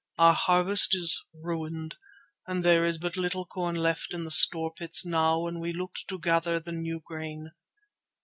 Our 0.17 0.33
harvest 0.33 0.95
is 0.95 1.23
ruined, 1.31 1.95
and 2.47 2.63
there 2.65 2.87
is 2.87 2.97
but 2.97 3.17
little 3.17 3.45
corn 3.45 3.75
left 3.75 4.15
in 4.15 4.23
the 4.23 4.31
storepits 4.31 5.05
now 5.05 5.41
when 5.41 5.59
we 5.59 5.73
looked 5.73 6.05
to 6.07 6.17
gather 6.17 6.59
the 6.59 6.71
new 6.71 6.99
grain. 7.05 7.51